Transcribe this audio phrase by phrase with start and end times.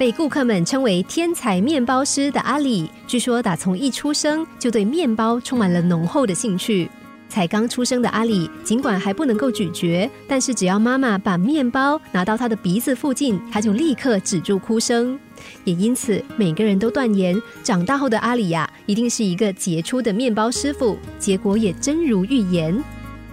[0.00, 6.90] 被顾客们称为“天才面包师”的阿里，据说打从一出生就对面包充满了浓厚的兴趣。
[7.28, 15.20] 才刚出生的阿里，尽管还不能够咀嚼，但是只要妈妈把面包拿到他的鼻子附近，他就立刻止住哭声。
[15.64, 20.96] 也因此，每个人都断言，长大后的阿里呀，一定是一个杰出的面包师傅。
[21.18, 22.82] 结果也真如预言。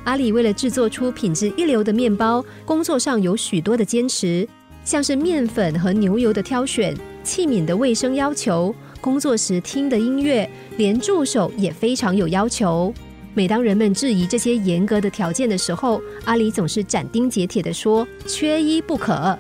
[0.03, 4.45] 阿里为了制作出品质一流的面包，工作上有许多的坚持。
[4.87, 12.93] 像是面粉和牛油的挑选、器皿的卫生要求、工作时听的音乐，连助手也非常有要求。
[13.33, 19.37] 每当人们质疑这些严格的条件的时候，阿里总是斩钉截铁地说：“缺一不可。”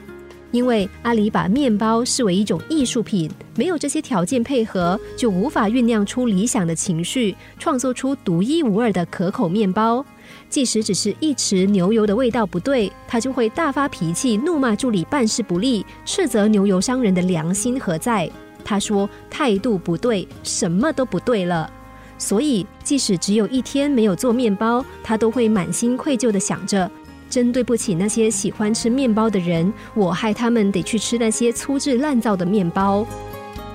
[0.51, 10.05] 因为阿里把面包视为一种艺术品，没有这些条件配合，就无法酝酿出理想的情绪，创作出独一无二的可口面包。
[10.49, 18.29] 即使只是一匙牛油的味道不对，他就会大发脾气，怒骂助理办事不力，斥责牛油商人的良心何在？
[18.63, 21.69] 他说态度不对，什么都不对了。
[22.17, 26.89] 所以，即使只有一天没有做面包，他都会满心愧疚的想着：
[27.29, 33.05] 真对不起那些喜欢吃面包的人，我害他们得去吃那些粗制滥造的面包。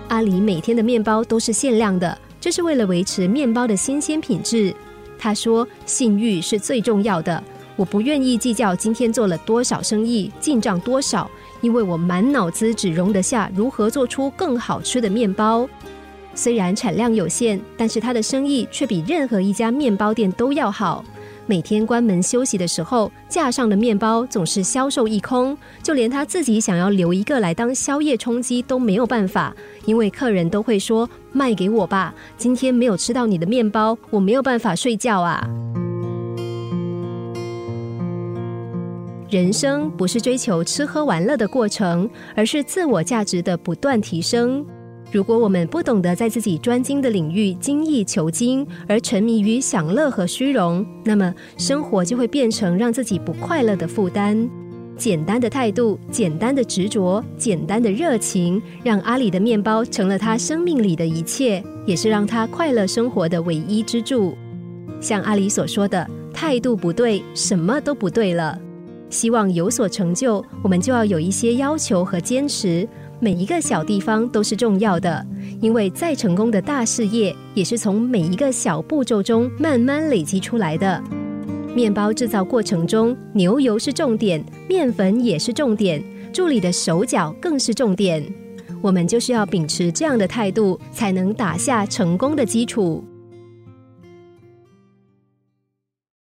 [0.08, 4.74] 阿里每天的面包都是限量的，这是为了维持面包的新鲜品质。
[5.18, 7.42] 他说：“信誉是最重要的，
[7.76, 11.30] 我不愿意计较今天做了多少生意，进账多少，
[11.60, 15.68] 因为我满脑子只容得下如何做出更好吃的面包。
[16.34, 21.04] 虽然产量有限，但是他的生意却比任何一家面包店都要好。”
[21.46, 29.54] 每天关门休息的时候，架上的面包总是销售一空，就连他自己想要留一个来当宵夜充饥都没有办法，
[29.84, 35.46] 因为客人都会说：“卖给我吧，今天没有吃到你的面包，我没有办法睡觉啊。”
[39.28, 44.64] 人生不是追求吃喝玩乐的过程，而是自我价值的不断提升。
[45.12, 54.48] 如果我们不懂得在自己专精的领域精益求精，而沉迷于享乐和虚荣，那么生活就会变成让自己不快乐的负担。
[54.96, 64.34] 简单的态度、简单的执着、简单的热情，让阿里的面包成了他生命里的一切，也是让他快乐生活的唯一支柱。
[64.98, 68.58] 像阿里所说的，态度不对，什么都不对了。
[69.10, 72.88] 希望有所成就，我们就要有一些要求和坚持。
[73.22, 75.24] 每一个小地方都是重要的，
[75.60, 81.00] 因为再成功的大事业也是从每一个小步骤中慢慢累积出来的。
[81.72, 86.02] 面包制造过程中，牛油是重点，面粉也是重点，
[86.32, 88.20] 助理的手脚更是重点。
[88.80, 93.04] 我们就是要秉持这样的态度，才能打下成功的基础。